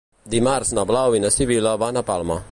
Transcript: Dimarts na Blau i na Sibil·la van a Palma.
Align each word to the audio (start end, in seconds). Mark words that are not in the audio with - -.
Dimarts 0.33 0.71
na 0.77 0.85
Blau 0.93 1.17
i 1.17 1.21
na 1.27 1.31
Sibil·la 1.37 1.75
van 1.85 2.01
a 2.01 2.07
Palma. 2.09 2.39